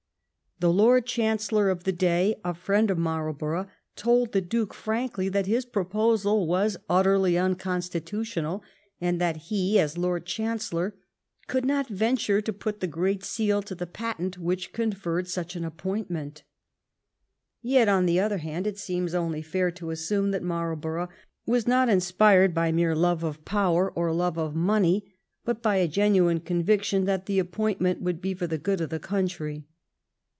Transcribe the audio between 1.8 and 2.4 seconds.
839 THE REIGN OF QUEEN ANNE the